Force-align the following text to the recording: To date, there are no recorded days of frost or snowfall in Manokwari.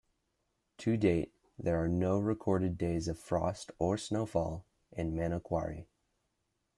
To 0.79 0.97
date, 0.97 1.31
there 1.59 1.79
are 1.83 1.87
no 1.87 2.17
recorded 2.17 2.75
days 2.75 3.07
of 3.07 3.19
frost 3.19 3.71
or 3.77 3.99
snowfall 3.99 4.65
in 4.91 5.13
Manokwari. 5.13 5.85